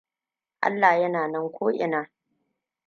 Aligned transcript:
Allah 0.61 0.99
yana 1.01 1.27
nan 1.27 1.49
ko 1.51 1.71
ina. 1.71 2.09